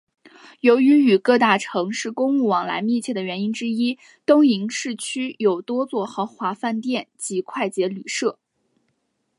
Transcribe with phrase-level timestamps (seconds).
[0.61, 8.39] 由于与各大城市公务往来密切的原因之一东营市区有多座豪华饭店及快捷旅舍。